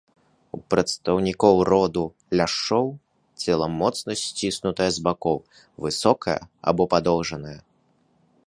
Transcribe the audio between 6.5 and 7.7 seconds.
або падоўжанае.